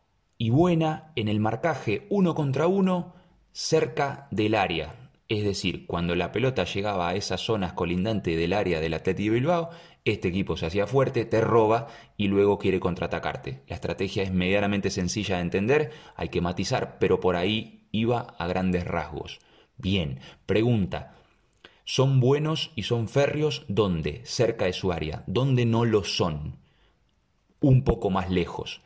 y 0.44 0.50
buena 0.50 1.10
en 1.16 1.28
el 1.28 1.40
marcaje 1.40 2.06
uno 2.10 2.34
contra 2.34 2.66
uno 2.66 3.14
cerca 3.52 4.28
del 4.30 4.54
área. 4.54 5.10
Es 5.26 5.42
decir, 5.42 5.86
cuando 5.86 6.14
la 6.16 6.32
pelota 6.32 6.64
llegaba 6.64 7.08
a 7.08 7.14
esas 7.14 7.40
zonas 7.40 7.72
colindantes 7.72 8.36
del 8.36 8.52
área 8.52 8.78
del 8.78 8.92
Atleti 8.92 9.30
Bilbao, 9.30 9.70
este 10.04 10.28
equipo 10.28 10.58
se 10.58 10.66
hacía 10.66 10.86
fuerte, 10.86 11.24
te 11.24 11.40
roba 11.40 11.86
y 12.18 12.28
luego 12.28 12.58
quiere 12.58 12.78
contraatacarte. 12.78 13.62
La 13.68 13.76
estrategia 13.76 14.22
es 14.22 14.34
medianamente 14.34 14.90
sencilla 14.90 15.36
de 15.36 15.44
entender, 15.44 15.92
hay 16.14 16.28
que 16.28 16.42
matizar, 16.42 16.98
pero 16.98 17.20
por 17.20 17.36
ahí 17.36 17.88
iba 17.90 18.34
a 18.38 18.46
grandes 18.46 18.84
rasgos. 18.84 19.38
Bien, 19.78 20.20
pregunta. 20.44 21.14
¿Son 21.86 22.20
buenos 22.20 22.70
y 22.76 22.82
son 22.82 23.08
férreos 23.08 23.64
dónde? 23.68 24.20
Cerca 24.26 24.66
de 24.66 24.74
su 24.74 24.92
área. 24.92 25.24
¿Dónde 25.26 25.64
no 25.64 25.86
lo 25.86 26.04
son? 26.04 26.58
Un 27.60 27.82
poco 27.82 28.10
más 28.10 28.28
lejos. 28.28 28.82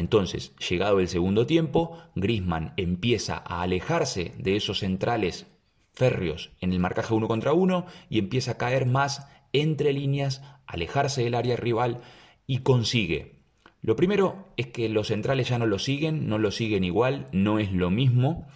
Entonces, 0.00 0.56
llegado 0.56 0.98
el 0.98 1.08
segundo 1.08 1.44
tiempo, 1.44 1.98
Grisman 2.14 2.72
empieza 2.78 3.36
a 3.36 3.60
alejarse 3.60 4.32
de 4.38 4.56
esos 4.56 4.78
centrales 4.78 5.46
férreos 5.92 6.52
en 6.62 6.72
el 6.72 6.78
marcaje 6.78 7.12
uno 7.12 7.28
contra 7.28 7.52
uno 7.52 7.84
y 8.08 8.18
empieza 8.18 8.52
a 8.52 8.56
caer 8.56 8.86
más 8.86 9.28
entre 9.52 9.92
líneas, 9.92 10.42
alejarse 10.66 11.22
del 11.22 11.34
área 11.34 11.56
rival 11.56 12.00
y 12.46 12.60
consigue. 12.60 13.42
Lo 13.82 13.94
primero 13.94 14.46
es 14.56 14.68
que 14.68 14.88
los 14.88 15.08
centrales 15.08 15.50
ya 15.50 15.58
no 15.58 15.66
lo 15.66 15.78
siguen, 15.78 16.28
no 16.28 16.38
lo 16.38 16.50
siguen 16.50 16.82
igual, 16.82 17.26
no 17.32 17.58
es 17.58 17.70
lo 17.70 17.90
mismo. 17.90 18.48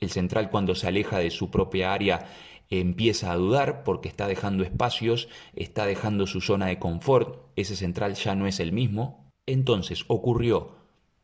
El 0.00 0.10
central 0.10 0.50
cuando 0.50 0.74
se 0.74 0.86
aleja 0.86 1.16
de 1.16 1.30
su 1.30 1.50
propia 1.50 1.94
área 1.94 2.28
empieza 2.68 3.32
a 3.32 3.36
dudar 3.36 3.84
porque 3.84 4.10
está 4.10 4.26
dejando 4.26 4.64
espacios, 4.64 5.30
está 5.54 5.86
dejando 5.86 6.26
su 6.26 6.42
zona 6.42 6.66
de 6.66 6.78
confort, 6.78 7.46
ese 7.56 7.74
central 7.74 8.16
ya 8.16 8.34
no 8.34 8.46
es 8.46 8.60
el 8.60 8.72
mismo. 8.72 9.32
Entonces 9.46 10.04
ocurrió 10.08 10.79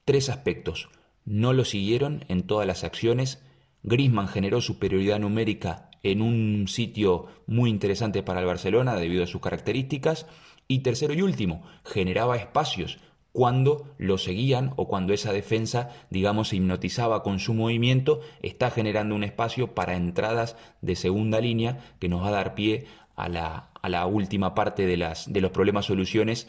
tres 0.06 0.30
aspectos. 0.30 0.88
No 1.26 1.52
lo 1.52 1.66
siguieron 1.66 2.24
en 2.28 2.44
todas 2.46 2.66
las 2.66 2.84
acciones, 2.84 3.42
Griezmann 3.82 4.28
generó 4.28 4.60
superioridad 4.60 5.18
numérica 5.18 5.90
en 6.02 6.22
un 6.22 6.66
sitio 6.68 7.26
muy 7.46 7.68
interesante 7.68 8.22
para 8.22 8.40
el 8.40 8.46
Barcelona 8.46 8.96
debido 8.96 9.24
a 9.24 9.26
sus 9.26 9.40
características. 9.40 10.26
Y 10.68 10.80
tercero 10.80 11.12
y 11.12 11.22
último, 11.22 11.62
generaba 11.84 12.36
espacios 12.36 12.98
cuando 13.32 13.94
lo 13.98 14.18
seguían 14.18 14.72
o 14.76 14.88
cuando 14.88 15.12
esa 15.12 15.32
defensa, 15.32 15.90
digamos, 16.10 16.48
se 16.48 16.56
hipnotizaba 16.56 17.22
con 17.22 17.38
su 17.38 17.54
movimiento, 17.54 18.20
está 18.42 18.70
generando 18.70 19.14
un 19.14 19.22
espacio 19.22 19.74
para 19.74 19.94
entradas 19.94 20.56
de 20.80 20.96
segunda 20.96 21.40
línea 21.40 21.94
que 22.00 22.08
nos 22.08 22.22
va 22.22 22.28
a 22.28 22.32
dar 22.32 22.54
pie 22.54 22.86
a 23.14 23.28
la, 23.28 23.70
a 23.82 23.88
la 23.88 24.06
última 24.06 24.54
parte 24.54 24.86
de, 24.86 24.96
las, 24.96 25.32
de 25.32 25.40
los 25.40 25.50
problemas 25.50 25.86
soluciones. 25.86 26.48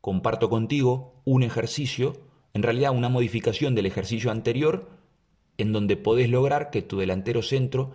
Comparto 0.00 0.48
contigo 0.48 1.22
un 1.24 1.42
ejercicio, 1.42 2.12
en 2.56 2.62
realidad 2.62 2.92
una 2.92 3.10
modificación 3.10 3.74
del 3.74 3.84
ejercicio 3.84 4.30
anterior, 4.30 4.88
en 5.58 5.74
donde 5.74 5.98
podés 5.98 6.30
lograr 6.30 6.70
que 6.70 6.80
tu 6.80 6.96
delantero 6.98 7.42
centro 7.42 7.92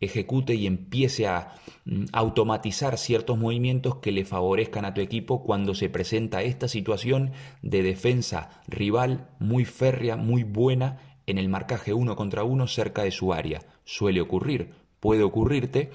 ejecute 0.00 0.56
y 0.56 0.66
empiece 0.66 1.28
a 1.28 1.54
mm, 1.84 2.06
automatizar 2.12 2.98
ciertos 2.98 3.38
movimientos 3.38 3.98
que 3.98 4.10
le 4.10 4.24
favorezcan 4.24 4.84
a 4.84 4.94
tu 4.94 5.00
equipo 5.00 5.44
cuando 5.44 5.76
se 5.76 5.88
presenta 5.88 6.42
esta 6.42 6.66
situación 6.66 7.30
de 7.62 7.84
defensa 7.84 8.60
rival 8.66 9.28
muy 9.38 9.64
férrea, 9.64 10.16
muy 10.16 10.42
buena 10.42 10.98
en 11.28 11.38
el 11.38 11.48
marcaje 11.48 11.94
uno 11.94 12.16
contra 12.16 12.42
uno 12.42 12.66
cerca 12.66 13.04
de 13.04 13.12
su 13.12 13.32
área. 13.32 13.60
Suele 13.84 14.20
ocurrir, 14.20 14.72
puede 14.98 15.22
ocurrirte. 15.22 15.92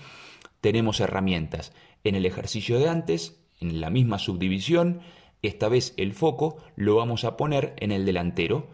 Tenemos 0.62 1.02
herramientas. 1.02 1.74
En 2.06 2.16
el 2.16 2.26
ejercicio 2.26 2.80
de 2.80 2.88
antes, 2.88 3.42
en 3.60 3.82
la 3.82 3.90
misma 3.90 4.20
subdivisión, 4.20 5.02
esta 5.48 5.70
vez 5.70 5.94
el 5.98 6.14
foco 6.14 6.58
lo 6.76 6.96
vamos 6.96 7.24
a 7.24 7.38
poner 7.38 7.74
en 7.78 7.92
el 7.92 8.06
delantero. 8.06 8.68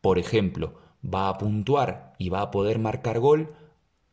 Por 0.00 0.18
ejemplo, 0.18 0.74
va 1.02 1.28
a 1.28 1.38
puntuar 1.38 2.14
y 2.18 2.28
va 2.28 2.42
a 2.42 2.50
poder 2.50 2.78
marcar 2.78 3.18
gol 3.18 3.54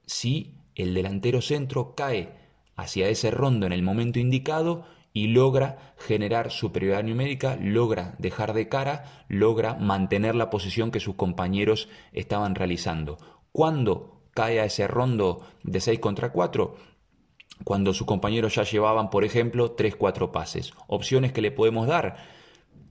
si 0.06 0.56
el 0.76 0.94
delantero 0.94 1.42
centro 1.42 1.94
cae 1.96 2.34
hacia 2.76 3.10
ese 3.10 3.32
rondo 3.32 3.66
en 3.66 3.74
el 3.74 3.84
momento 3.84 4.20
indicado 4.20 4.86
y 5.12 5.28
logra 5.28 5.94
generar 5.98 6.52
superioridad 6.52 7.04
numérica, 7.04 7.58
logra 7.60 8.16
dejar 8.20 8.54
de 8.54 8.70
cara, 8.70 9.26
logra 9.28 9.76
mantener 9.76 10.36
la 10.36 10.50
posición 10.50 10.92
que 10.92 11.00
sus 11.00 11.16
compañeros 11.16 11.90
estaban 12.14 12.56
realizando. 12.56 13.18
¿Cuándo 13.52 14.22
cae 14.32 14.60
a 14.60 14.66
ese 14.66 14.88
rondo 14.88 15.42
de 15.64 15.82
6 15.82 16.00
contra 16.00 16.32
4? 16.32 16.76
Cuando 17.64 17.94
sus 17.94 18.08
compañeros 18.08 18.56
ya 18.56 18.64
llevaban, 18.64 19.10
por 19.10 19.24
ejemplo, 19.24 19.76
3-4 19.76 20.32
pases. 20.32 20.74
Opciones 20.88 21.34
que 21.34 21.42
le 21.42 21.52
podemos 21.52 21.88
dar, 21.88 22.18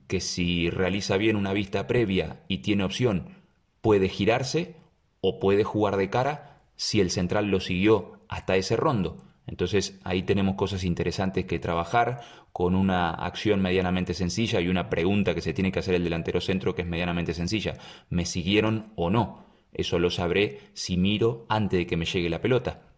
que 0.07 0.19
si 0.19 0.69
realiza 0.69 1.17
bien 1.17 1.35
una 1.35 1.53
vista 1.53 1.87
previa 1.87 2.41
y 2.47 2.59
tiene 2.59 2.83
opción 2.83 3.35
puede 3.81 4.09
girarse 4.09 4.75
o 5.21 5.39
puede 5.39 5.63
jugar 5.63 5.97
de 5.97 6.09
cara 6.09 6.61
si 6.75 6.99
el 6.99 7.11
central 7.11 7.47
lo 7.51 7.59
siguió 7.59 8.19
hasta 8.27 8.55
ese 8.55 8.75
rondo. 8.75 9.17
Entonces 9.45 9.99
ahí 10.03 10.23
tenemos 10.23 10.55
cosas 10.55 10.83
interesantes 10.83 11.45
que 11.45 11.59
trabajar 11.59 12.21
con 12.51 12.75
una 12.75 13.11
acción 13.11 13.61
medianamente 13.61 14.13
sencilla 14.13 14.61
y 14.61 14.67
una 14.67 14.89
pregunta 14.89 15.33
que 15.33 15.41
se 15.41 15.53
tiene 15.53 15.71
que 15.71 15.79
hacer 15.79 15.95
el 15.95 16.03
delantero 16.03 16.41
centro 16.41 16.75
que 16.75 16.83
es 16.83 16.87
medianamente 16.87 17.33
sencilla. 17.33 17.75
¿Me 18.09 18.25
siguieron 18.25 18.91
o 18.95 19.09
no? 19.09 19.45
Eso 19.73 19.99
lo 19.99 20.09
sabré 20.09 20.59
si 20.73 20.97
miro 20.97 21.45
antes 21.49 21.79
de 21.79 21.87
que 21.87 21.97
me 21.97 22.05
llegue 22.05 22.29
la 22.29 22.41
pelota. 22.41 22.88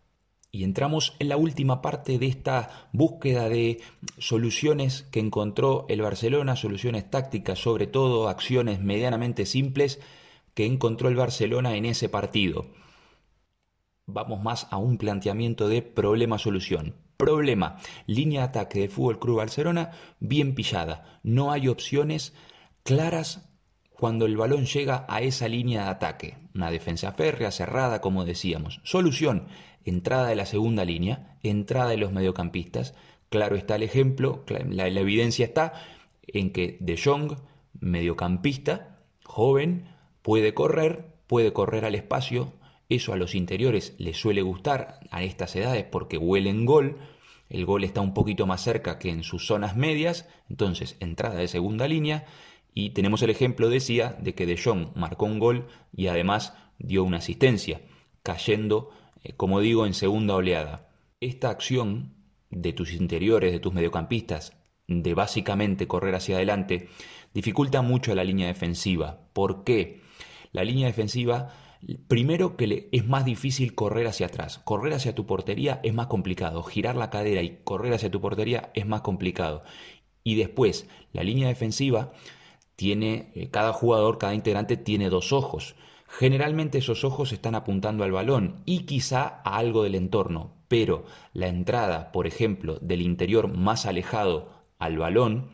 Y 0.52 0.66
entramos 0.66 1.16
en 1.20 1.30
la 1.30 1.38
última 1.38 1.82
parte 1.82 2.20
de 2.20 2.28
esta 2.28 2.90
búsqueda 2.92 3.48
de 3.48 3.80
soluciones 4.18 5.04
que 5.04 5.22
encontró 5.22 5.86
el 5.88 6.02
Barcelona, 6.02 6.58
soluciones 6.58 7.10
tácticas 7.10 7.60
sobre 7.60 7.88
todo, 7.88 8.28
acciones 8.28 8.82
medianamente 8.82 9.46
simples 9.46 10.02
que 10.54 10.66
encontró 10.66 11.08
el 11.08 11.16
Barcelona 11.16 11.76
en 11.76 11.86
ese 11.86 12.10
partido. 12.10 12.66
Vamos 14.06 14.44
más 14.44 14.68
a 14.72 14.78
un 14.78 14.98
planteamiento 14.98 15.70
de 15.70 15.82
problema-solución. 15.82 16.96
Problema, 17.16 17.78
línea 18.08 18.42
de 18.42 18.48
ataque 18.48 18.80
de 18.82 18.90
Fútbol 18.90 19.20
Club 19.20 19.38
Barcelona 19.38 19.92
bien 20.20 20.54
pillada. 20.54 21.20
No 21.24 21.52
hay 21.52 21.70
opciones 21.70 22.34
claras 22.84 23.51
cuando 24.02 24.26
el 24.26 24.36
balón 24.36 24.66
llega 24.66 25.06
a 25.08 25.22
esa 25.22 25.48
línea 25.48 25.84
de 25.84 25.90
ataque. 25.92 26.38
Una 26.56 26.72
defensa 26.72 27.12
férrea, 27.12 27.52
cerrada, 27.52 28.02
como 28.02 28.26
decíamos. 28.26 28.82
Solución, 28.84 29.46
entrada 29.86 30.28
de 30.28 30.36
la 30.36 30.48
segunda 30.48 30.86
línea, 30.86 31.38
entrada 31.44 31.92
de 31.92 31.98
los 31.98 32.12
mediocampistas. 32.12 32.96
Claro 33.30 33.56
está 33.56 33.76
el 33.76 33.84
ejemplo, 33.84 34.44
la, 34.48 34.90
la 34.90 35.00
evidencia 35.00 35.46
está 35.46 35.74
en 36.26 36.52
que 36.52 36.78
De 36.80 36.98
Jong, 36.98 37.34
mediocampista, 37.80 38.98
joven, 39.24 39.86
Puede 40.24 40.56
correr, 40.56 41.06
puede 41.28 41.54
correr 41.54 41.86
al 41.86 41.94
espacio, 41.94 42.54
eso 42.90 43.14
a 43.14 43.18
los 43.18 43.36
interiores 43.36 43.94
les 44.00 44.18
suele 44.18 44.42
gustar 44.42 45.00
a 45.12 45.24
estas 45.24 45.56
edades 45.56 45.84
porque 45.84 46.18
huelen 46.18 46.66
gol, 46.66 46.98
el 47.50 47.66
gol 47.66 47.84
está 47.84 48.02
un 48.02 48.16
poquito 48.16 48.48
más 48.48 48.64
cerca 48.64 48.98
que 48.98 49.10
en 49.10 49.24
sus 49.24 49.46
zonas 49.46 49.76
medias, 49.76 50.28
entonces 50.50 50.96
entrada 51.00 51.36
de 51.36 51.48
segunda 51.48 51.88
línea 51.88 52.26
y 52.74 52.92
tenemos 52.92 53.22
el 53.22 53.30
ejemplo, 53.30 53.70
decía, 53.70 54.18
de 54.20 54.34
que 54.34 54.46
De 54.46 54.58
Jong 54.58 54.96
marcó 54.96 55.26
un 55.26 55.40
gol 55.40 55.68
y 55.96 56.08
además 56.08 56.54
dio 56.78 57.04
una 57.04 57.18
asistencia, 57.18 57.82
cayendo, 58.24 58.92
eh, 59.24 59.34
como 59.34 59.60
digo, 59.60 59.86
en 59.86 59.94
segunda 59.94 60.36
oleada. 60.36 60.90
Esta 61.20 61.50
acción 61.50 62.14
de 62.50 62.74
tus 62.74 62.94
interiores, 62.94 63.52
de 63.52 63.60
tus 63.60 63.74
mediocampistas, 63.74 64.58
de 64.88 65.14
básicamente 65.14 65.88
correr 65.88 66.16
hacia 66.16 66.38
adelante, 66.38 66.90
dificulta 67.34 67.82
mucho 67.82 68.16
la 68.16 68.24
línea 68.24 68.48
defensiva. 68.48 69.30
¿Por 69.34 69.64
qué? 69.64 70.02
la 70.52 70.64
línea 70.64 70.88
defensiva, 70.88 71.54
primero 72.08 72.58
que 72.58 72.90
es 72.92 73.08
más 73.08 73.26
difícil 73.26 73.74
correr 73.76 74.08
hacia 74.08 74.28
atrás. 74.28 74.60
Correr 74.60 74.94
hacia 74.94 75.16
tu 75.16 75.26
portería 75.26 75.80
es 75.84 75.94
más 75.94 76.08
complicado. 76.08 76.64
Girar 76.64 76.96
la 76.96 77.10
cadera 77.10 77.42
y 77.42 77.62
correr 77.64 77.94
hacia 77.94 78.12
tu 78.12 78.22
portería 78.22 78.72
es 78.74 78.86
más 78.86 79.02
complicado. 79.02 79.64
Y 80.24 80.36
después, 80.36 80.88
la 81.14 81.24
línea 81.24 81.48
defensiva 81.48 82.14
tiene, 82.82 83.32
eh, 83.36 83.52
cada 83.52 83.74
jugador, 83.74 84.18
cada 84.18 84.34
integrante 84.34 84.76
tiene 84.76 85.12
dos 85.12 85.34
ojos. 85.34 85.76
Generalmente 86.08 86.80
esos 86.80 87.04
ojos 87.04 87.32
están 87.32 87.54
apuntando 87.54 88.04
al 88.04 88.12
balón 88.12 88.64
y 88.66 88.86
quizá 88.88 89.40
a 89.46 89.58
algo 89.58 89.84
del 89.84 89.94
entorno, 89.94 90.56
pero 90.68 91.06
la 91.32 91.48
entrada, 91.48 92.12
por 92.12 92.26
ejemplo, 92.26 92.80
del 92.82 93.04
interior 93.04 93.56
más 93.56 93.86
alejado 93.86 94.50
al 94.80 94.98
balón, 94.98 95.52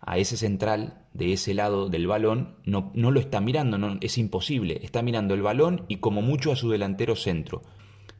a 0.00 0.18
ese 0.18 0.36
central 0.36 1.06
de 1.12 1.32
ese 1.32 1.54
lado 1.54 1.88
del 1.88 2.08
balón, 2.08 2.56
no, 2.64 2.90
no 2.96 3.12
lo 3.12 3.20
está 3.20 3.40
mirando, 3.40 3.78
no, 3.78 3.96
es 4.00 4.18
imposible, 4.18 4.80
está 4.82 5.02
mirando 5.02 5.32
el 5.32 5.42
balón 5.42 5.84
y 5.86 5.98
como 5.98 6.22
mucho 6.22 6.50
a 6.50 6.56
su 6.56 6.70
delantero 6.70 7.14
centro. 7.14 7.62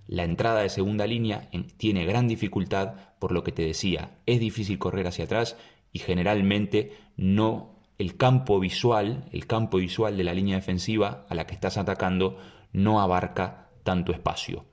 La 0.07 0.23
entrada 0.23 0.61
de 0.61 0.69
segunda 0.69 1.09
línea 1.09 1.51
tiene 1.77 2.07
gran 2.07 2.29
dificultad, 2.29 2.95
por 3.19 3.33
lo 3.33 3.43
que 3.43 3.51
te 3.51 3.63
decía, 3.63 4.21
es 4.27 4.39
difícil 4.39 4.79
correr 4.79 5.09
hacia 5.09 5.25
atrás 5.25 5.57
y 5.93 5.99
generalmente 5.99 6.93
no 7.17 7.76
el 7.99 8.17
campo 8.17 8.61
visual, 8.61 9.25
el 9.33 9.47
campo 9.47 9.79
visual 9.79 10.17
de 10.17 10.25
la 10.25 10.35
línea 10.35 10.57
defensiva 10.57 11.27
a 11.29 11.35
la 11.35 11.47
que 11.47 11.55
estás 11.55 11.79
atacando 11.79 12.39
no 12.73 13.01
abarca 13.01 13.71
tanto 13.85 14.13
espacio. 14.13 14.67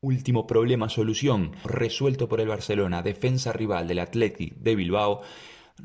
Último 0.00 0.46
problema, 0.46 0.88
solución, 0.88 1.52
resuelto 1.64 2.28
por 2.28 2.40
el 2.40 2.48
Barcelona, 2.48 3.02
defensa 3.02 3.52
rival 3.52 3.88
del 3.88 3.98
Athletic 3.98 4.54
de 4.56 4.76
Bilbao, 4.76 5.22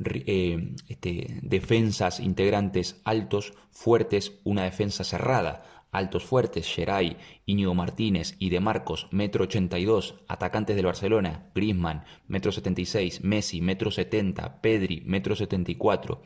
eh, 0.04 0.76
este, 0.88 1.40
defensas 1.42 2.20
integrantes 2.20 3.02
altos, 3.04 3.54
fuertes, 3.72 4.40
una 4.44 4.64
defensa 4.64 5.04
cerrada, 5.04 5.64
altos 5.92 6.24
fuertes, 6.24 6.68
Geray, 6.68 7.18
Íñigo 7.46 7.74
Martínez 7.74 8.36
y 8.40 8.50
De 8.50 8.60
Marcos, 8.60 9.08
metro 9.12 9.44
82, 9.44 10.16
atacantes 10.28 10.76
del 10.76 10.86
Barcelona, 10.86 11.50
Griezmann, 11.54 12.04
metro 12.28 12.52
76, 12.52 13.24
Messi, 13.24 13.62
metro 13.62 13.92
70, 13.92 14.62
Pedri, 14.62 15.02
metro 15.06 15.36
74. 15.36 16.22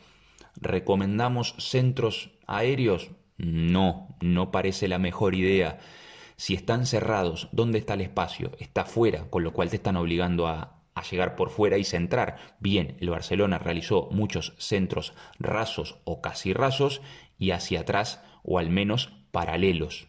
¿Recomendamos 0.56 1.56
centros 1.58 2.32
aéreos? 2.48 3.12
No, 3.38 4.16
no 4.22 4.52
parece 4.52 4.88
la 4.88 5.00
mejor 5.00 5.36
idea. 5.36 5.80
Si 6.38 6.54
están 6.54 6.86
cerrados, 6.86 7.50
¿dónde 7.52 7.80
está 7.80 7.94
el 7.94 8.02
espacio? 8.02 8.52
Está 8.60 8.86
fuera, 8.86 9.30
con 9.30 9.44
lo 9.44 9.54
cual 9.54 9.70
te 9.70 9.78
están 9.78 9.96
obligando 9.96 10.48
a, 10.48 10.72
llegar 11.12 11.36
por 11.36 11.50
fuera 11.50 11.78
y 11.78 11.84
centrar. 11.84 12.38
Bien, 12.60 12.98
el 13.02 13.10
Barcelona 13.10 13.60
realizó 13.60 14.10
muchos 14.12 14.54
centros 14.58 15.14
rasos 15.38 16.00
o 16.06 16.22
casi 16.22 16.54
rasos 16.54 17.02
y 17.38 17.52
hacia 17.52 17.82
atrás 17.82 18.24
o 18.44 18.60
al 18.60 18.70
menos 18.70 19.14
paralelos. 19.32 20.08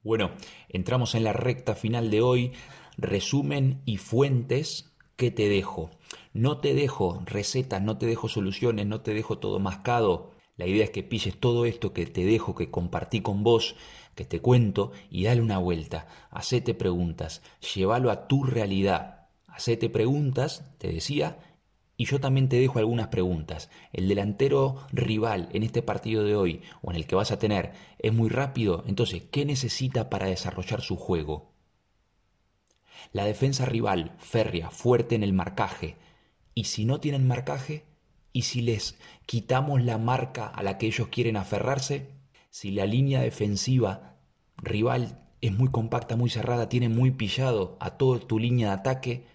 Bueno, 0.00 0.30
entramos 0.68 1.14
en 1.14 1.24
la 1.24 1.32
recta 1.32 1.74
final 1.74 2.10
de 2.10 2.22
hoy. 2.22 2.52
Resumen 2.96 3.82
y 3.84 3.96
fuentes 3.96 4.91
te 5.30 5.48
dejo. 5.48 5.90
No 6.32 6.58
te 6.58 6.74
dejo 6.74 7.22
recetas, 7.24 7.82
no 7.82 7.98
te 7.98 8.06
dejo 8.06 8.28
soluciones, 8.28 8.86
no 8.86 9.00
te 9.02 9.14
dejo 9.14 9.38
todo 9.38 9.58
mascado. 9.58 10.32
La 10.56 10.66
idea 10.66 10.84
es 10.84 10.90
que 10.90 11.02
pilles 11.02 11.38
todo 11.38 11.64
esto 11.64 11.92
que 11.92 12.06
te 12.06 12.24
dejo, 12.24 12.54
que 12.54 12.70
compartí 12.70 13.20
con 13.20 13.42
vos, 13.42 13.76
que 14.14 14.24
te 14.24 14.40
cuento 14.40 14.92
y 15.10 15.24
dale 15.24 15.40
una 15.40 15.58
vuelta. 15.58 16.06
Hacete 16.30 16.74
preguntas, 16.74 17.42
llévalo 17.74 18.10
a 18.10 18.28
tu 18.28 18.44
realidad. 18.44 19.28
Hacete 19.46 19.88
preguntas, 19.88 20.64
te 20.78 20.88
decía, 20.88 21.38
y 21.96 22.06
yo 22.06 22.20
también 22.20 22.48
te 22.48 22.58
dejo 22.58 22.78
algunas 22.78 23.08
preguntas. 23.08 23.70
El 23.92 24.08
delantero 24.08 24.76
rival 24.92 25.48
en 25.52 25.62
este 25.62 25.82
partido 25.82 26.24
de 26.24 26.34
hoy 26.36 26.62
o 26.82 26.90
en 26.90 26.96
el 26.96 27.06
que 27.06 27.14
vas 27.14 27.32
a 27.32 27.38
tener 27.38 27.72
es 27.98 28.12
muy 28.12 28.28
rápido, 28.28 28.82
entonces, 28.86 29.22
¿qué 29.30 29.44
necesita 29.44 30.10
para 30.10 30.26
desarrollar 30.26 30.80
su 30.80 30.96
juego? 30.96 31.51
La 33.12 33.24
defensa 33.24 33.66
rival, 33.66 34.12
férrea, 34.18 34.70
fuerte 34.70 35.14
en 35.14 35.22
el 35.22 35.32
marcaje, 35.32 35.96
¿Y 36.54 36.64
si 36.64 36.84
no 36.84 37.00
tienen 37.00 37.26
marcaje? 37.26 37.84
¿Y 38.32 38.42
si 38.42 38.62
les 38.62 38.98
quitamos 39.26 39.82
la 39.82 39.98
marca 39.98 40.46
a 40.46 40.62
la 40.62 40.78
que 40.78 40.86
ellos 40.86 41.08
quieren 41.08 41.36
aferrarse? 41.36 42.10
Si 42.50 42.70
la 42.70 42.86
línea 42.86 43.22
defensiva 43.22 44.16
rival 44.58 45.26
es 45.40 45.52
muy 45.52 45.70
compacta, 45.70 46.16
muy 46.16 46.30
cerrada, 46.30 46.68
tiene 46.68 46.88
muy 46.88 47.10
pillado 47.10 47.76
a 47.80 47.96
toda 47.96 48.20
tu 48.20 48.38
línea 48.38 48.68
de 48.68 48.74
ataque, 48.74 49.26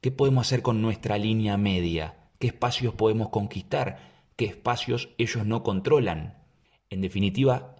¿qué 0.00 0.10
podemos 0.10 0.46
hacer 0.46 0.62
con 0.62 0.80
nuestra 0.80 1.18
línea 1.18 1.56
media? 1.56 2.30
¿Qué 2.38 2.48
espacios 2.48 2.94
podemos 2.94 3.28
conquistar? 3.28 3.98
¿Qué 4.36 4.46
espacios 4.46 5.10
ellos 5.18 5.44
no 5.44 5.62
controlan? 5.62 6.42
En 6.90 7.02
definitiva, 7.02 7.76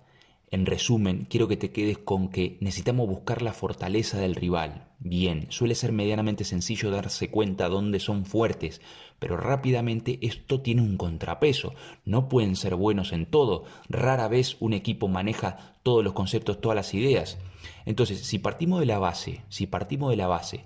en 0.51 0.65
resumen, 0.65 1.27
quiero 1.29 1.47
que 1.47 1.59
te 1.59 1.73
quedes 1.73 1.99
con 1.99 2.31
que 2.31 2.57
necesitamos 2.61 3.07
buscar 3.07 3.43
la 3.43 3.53
fortaleza 3.53 4.19
del 4.19 4.35
rival. 4.35 4.89
Bien, 4.99 5.47
suele 5.51 5.75
ser 5.75 5.93
medianamente 5.93 6.45
sencillo 6.45 6.91
darse 6.91 7.31
cuenta 7.31 7.69
dónde 7.69 8.01
son 8.01 8.25
fuertes, 8.25 8.81
pero 9.19 9.37
rápidamente 9.37 10.19
esto 10.23 10.63
tiene 10.63 10.81
un 10.81 10.97
contrapeso. 10.97 11.75
No 12.07 12.29
pueden 12.29 12.57
ser 12.57 12.77
buenos 12.77 13.13
en 13.13 13.27
todo. 13.27 13.65
Rara 13.91 14.27
vez 14.29 14.57
un 14.61 14.73
equipo 14.73 15.07
maneja 15.07 15.77
todos 15.83 16.03
los 16.03 16.15
conceptos, 16.15 16.61
todas 16.61 16.77
las 16.77 16.95
ideas. 16.95 17.39
Entonces, 17.85 18.21
si 18.21 18.39
partimos 18.39 18.81
de 18.81 18.87
la 18.87 18.99
base, 18.99 19.43
si 19.51 19.67
partimos 19.67 20.11
de 20.11 20.17
la 20.17 20.29
base 20.29 20.65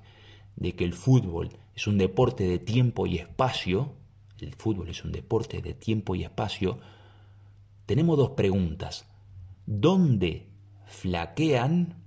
de 0.55 0.77
que 0.77 0.85
el 0.85 0.93
fútbol 0.93 1.51
es 1.75 1.89
un 1.89 1.99
deporte 1.99 2.47
de 2.47 2.61
tiempo 2.61 3.07
y 3.07 3.19
espacio, 3.19 3.95
el 4.39 4.55
fútbol 4.55 4.91
es 4.91 5.05
un 5.05 5.11
deporte 5.11 5.61
de 5.61 5.75
tiempo 5.75 6.15
y 6.15 6.23
espacio, 6.23 6.79
tenemos 7.87 8.17
dos 8.17 8.31
preguntas 8.31 9.12
dónde 9.67 10.49
flaquean 10.87 12.03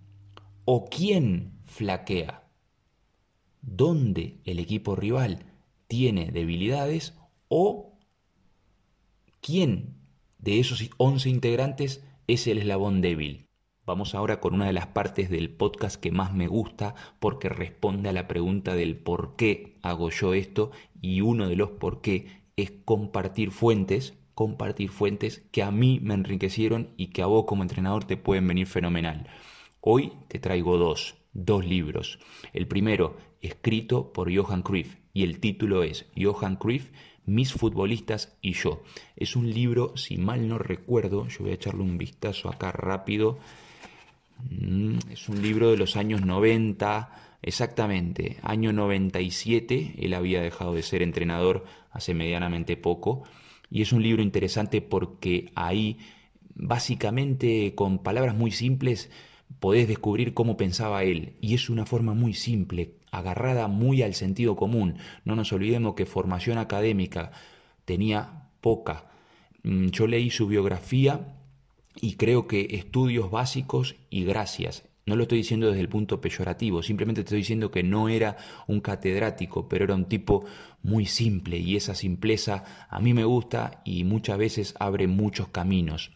o 0.66 0.86
quién 0.86 1.60
flaquea. 1.66 2.44
Dónde 3.62 4.40
el 4.46 4.60
equipo 4.60 4.96
rival 4.96 5.46
tiene 5.88 6.32
debilidades 6.32 7.18
o 7.48 7.94
quién 9.42 9.96
de 10.38 10.60
esos 10.60 10.84
11 10.98 11.30
integrantes 11.30 12.04
es 12.28 12.48
el 12.48 12.60
eslabón 12.60 13.02
débil. 13.02 13.48
Vamos 13.86 14.16
ahora 14.16 14.40
con 14.40 14.56
una 14.56 14.66
de 14.66 14.74
las 14.74 14.88
partes 14.88 15.30
del 15.30 15.52
podcast 15.52 16.00
que 16.00 16.12
más 16.12 16.34
me 16.34 16.48
gusta 16.48 16.96
porque 17.20 17.50
responde 17.50 18.10
a 18.10 18.14
la 18.14 18.28
pregunta 18.28 18.76
del 18.76 18.98
por 18.98 19.36
qué 19.36 19.78
hago 19.84 20.10
yo 20.10 20.34
esto 20.34 20.72
y 21.02 21.22
uno 21.22 21.48
de 21.48 21.56
los 21.56 21.72
por 21.72 22.02
qué 22.02 22.44
es 22.56 22.72
compartir 22.84 23.52
fuentes 23.52 24.18
compartir 24.36 24.90
fuentes 24.90 25.44
que 25.52 25.64
a 25.64 25.72
mí 25.72 26.00
me 26.04 26.14
enriquecieron 26.14 26.90
y 26.98 27.08
que 27.08 27.22
a 27.22 27.26
vos 27.26 27.46
como 27.46 27.64
entrenador 27.64 28.04
te 28.04 28.18
pueden 28.18 28.48
venir 28.48 28.68
fenomenal. 28.68 29.28
Hoy 29.80 30.12
te 30.28 30.40
traigo 30.40 30.78
dos, 30.78 31.16
dos 31.34 31.66
libros. 31.66 32.20
El 32.54 32.68
primero, 32.68 33.18
escrito 33.42 34.12
por 34.12 34.36
Johan 34.36 34.62
Cruyff, 34.62 34.98
y 35.14 35.24
el 35.24 35.40
título 35.40 35.84
es 35.84 36.06
Johan 36.18 36.58
Cruyff, 36.58 36.92
mis 37.26 37.54
futbolistas 37.54 38.38
y 38.42 38.54
yo. 38.54 38.84
Es 39.16 39.38
un 39.38 39.52
libro, 39.52 39.96
si 39.96 40.18
mal 40.18 40.48
no 40.50 40.58
recuerdo, 40.58 41.28
yo 41.30 41.40
voy 41.40 41.52
a 41.52 41.56
echarle 41.56 41.82
un 41.82 41.98
vistazo 41.98 42.50
acá 42.50 42.74
rápido. 42.74 43.40
Mm, 44.50 44.98
es 45.12 45.30
un 45.30 45.42
libro 45.42 45.72
de 45.72 45.78
los 45.78 45.96
años 45.96 46.26
90, 46.26 47.38
exactamente, 47.42 48.38
año 48.44 48.74
97. 48.74 49.96
Él 49.98 50.14
había 50.14 50.42
dejado 50.42 50.74
de 50.74 50.84
ser 50.84 51.02
entrenador 51.02 51.64
hace 51.92 52.14
medianamente 52.14 52.76
poco 52.76 53.24
y 53.70 53.82
es 53.82 53.92
un 53.92 54.04
libro 54.04 54.22
interesante 54.22 54.82
porque 54.82 55.52
ahí, 55.56 55.98
básicamente, 56.54 57.74
con 57.76 58.00
palabras 58.00 58.36
muy 58.36 58.52
simples, 58.52 59.10
podés 59.60 59.88
descubrir 59.88 60.34
cómo 60.34 60.58
pensaba 60.58 61.04
él. 61.04 61.34
Y 61.42 61.56
es 61.56 61.70
una 61.70 61.86
forma 61.86 62.14
muy 62.14 62.34
simple, 62.34 62.96
agarrada 63.12 63.68
muy 63.68 64.02
al 64.02 64.14
sentido 64.14 64.56
común. 64.56 64.98
No 65.24 65.36
nos 65.36 65.52
olvidemos 65.54 65.96
que 65.96 66.06
formación 66.06 66.58
académica 66.58 67.32
tenía 67.86 68.50
poca. 68.62 69.06
Mm, 69.64 69.88
yo 69.88 70.08
leí 70.08 70.30
su 70.30 70.48
biografía 70.48 71.36
y 72.02 72.16
creo 72.16 72.48
que 72.48 72.68
estudios 72.72 73.32
básicos 73.32 73.96
y 74.10 74.26
gracias. 74.26 74.84
No 75.08 75.16
lo 75.16 75.24
estoy 75.24 75.38
diciendo 75.38 75.68
desde 75.68 75.82
el 75.82 75.90
punto 75.90 76.20
peyorativo, 76.20 76.82
simplemente 76.82 77.22
estoy 77.22 77.38
diciendo 77.38 77.70
que 77.70 77.84
no 77.84 78.10
era 78.10 78.38
un 78.66 78.82
catedrático, 78.82 79.70
pero 79.70 79.86
era 79.86 79.94
un 79.94 80.06
tipo 80.06 80.46
muy 80.82 81.06
simple 81.06 81.60
y 81.60 81.76
esa 81.76 81.94
simpleza 81.94 82.88
a 82.90 83.00
mí 83.00 83.14
me 83.14 83.24
gusta 83.24 83.84
y 83.86 84.04
muchas 84.04 84.40
veces 84.40 84.74
abre 84.80 85.06
muchos 85.06 85.50
caminos. 85.50 86.12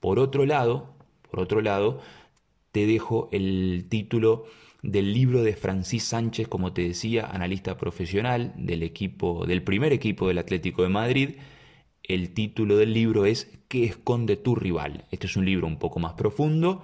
Por 0.00 0.18
otro 0.18 0.46
lado, 0.46 0.94
por 1.30 1.40
otro 1.40 1.60
lado, 1.60 2.00
te 2.72 2.86
dejo 2.86 3.28
el 3.30 3.84
título 3.90 4.46
del 4.82 5.12
libro 5.12 5.42
de 5.42 5.54
Francis 5.54 6.04
Sánchez, 6.04 6.48
como 6.48 6.72
te 6.72 6.80
decía, 6.80 7.26
analista 7.26 7.76
profesional 7.76 8.54
del 8.56 8.82
equipo 8.82 9.44
del 9.44 9.62
primer 9.62 9.92
equipo 9.92 10.28
del 10.28 10.38
Atlético 10.38 10.82
de 10.82 10.88
Madrid. 10.88 11.30
El 12.02 12.32
título 12.32 12.78
del 12.78 12.94
libro 12.94 13.26
es 13.26 13.52
¿Qué 13.68 13.84
esconde 13.84 14.38
tu 14.38 14.54
rival? 14.54 15.04
Este 15.10 15.26
es 15.26 15.36
un 15.36 15.44
libro 15.44 15.66
un 15.66 15.78
poco 15.78 16.00
más 16.00 16.14
profundo 16.14 16.82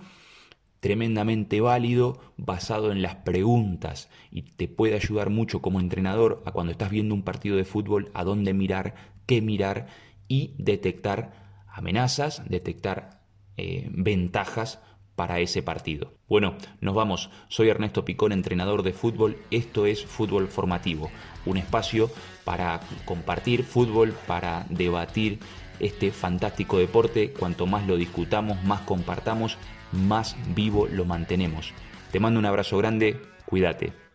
tremendamente 0.86 1.60
válido, 1.60 2.20
basado 2.36 2.92
en 2.92 3.02
las 3.02 3.16
preguntas 3.16 4.08
y 4.30 4.42
te 4.42 4.68
puede 4.68 4.94
ayudar 4.94 5.30
mucho 5.30 5.60
como 5.60 5.80
entrenador 5.80 6.44
a 6.46 6.52
cuando 6.52 6.70
estás 6.70 6.90
viendo 6.90 7.12
un 7.12 7.24
partido 7.24 7.56
de 7.56 7.64
fútbol 7.64 8.12
a 8.14 8.22
dónde 8.22 8.54
mirar, 8.54 8.94
qué 9.26 9.42
mirar 9.42 9.88
y 10.28 10.54
detectar 10.58 11.64
amenazas, 11.66 12.48
detectar 12.48 13.20
eh, 13.56 13.88
ventajas 13.90 14.78
para 15.16 15.40
ese 15.40 15.60
partido. 15.60 16.12
Bueno, 16.28 16.54
nos 16.80 16.94
vamos. 16.94 17.30
Soy 17.48 17.68
Ernesto 17.68 18.04
Picón, 18.04 18.30
entrenador 18.30 18.84
de 18.84 18.92
fútbol. 18.92 19.38
Esto 19.50 19.86
es 19.86 20.04
Fútbol 20.04 20.46
Formativo, 20.46 21.10
un 21.46 21.56
espacio 21.56 22.12
para 22.44 22.78
compartir 23.04 23.64
fútbol, 23.64 24.14
para 24.28 24.66
debatir 24.70 25.40
este 25.80 26.12
fantástico 26.12 26.78
deporte. 26.78 27.32
Cuanto 27.32 27.66
más 27.66 27.88
lo 27.88 27.96
discutamos, 27.96 28.62
más 28.62 28.82
compartamos, 28.82 29.58
más 29.96 30.36
vivo 30.54 30.86
lo 30.86 31.04
mantenemos. 31.04 31.72
Te 32.12 32.20
mando 32.20 32.38
un 32.38 32.46
abrazo 32.46 32.78
grande, 32.78 33.20
cuídate. 33.46 34.05